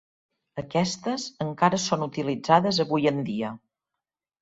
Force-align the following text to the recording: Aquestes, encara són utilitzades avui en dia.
Aquestes, 0.61 1.27
encara 1.47 1.81
són 1.85 2.07
utilitzades 2.09 2.83
avui 2.89 3.11
en 3.15 3.25
dia. 3.33 3.57